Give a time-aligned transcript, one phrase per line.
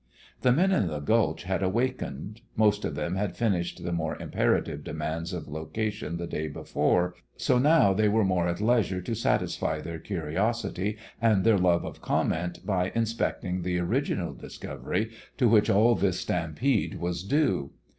[0.41, 2.41] The men in the gulch had awakened.
[2.55, 7.59] Most of them had finished the more imperative demands of location the day before, so
[7.59, 12.65] now they were more at leisure to satisfy their curiosity and their love of comment
[12.65, 17.69] by inspecting the original discovery to which all this stampede was due.